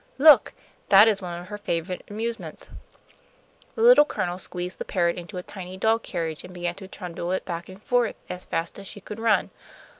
Look! 0.17 0.53
that 0.89 1.07
is 1.07 1.21
one 1.21 1.39
of 1.39 1.49
her 1.49 1.59
favourite 1.59 2.01
amusements." 2.09 2.71
The 3.75 3.83
Little 3.83 4.03
Colonel 4.03 4.39
squeezed 4.39 4.79
the 4.79 4.83
parrot 4.83 5.15
into 5.15 5.37
a 5.37 5.43
tiny 5.43 5.77
doll 5.77 5.99
carriage, 5.99 6.43
and 6.43 6.55
began 6.55 6.73
to 6.73 6.87
trundle 6.87 7.31
it 7.31 7.45
back 7.45 7.69
and 7.69 7.79
forth 7.83 8.15
as 8.27 8.45
fast 8.45 8.79
as 8.79 8.87
she 8.87 8.99
could 8.99 9.19
run. 9.19 9.51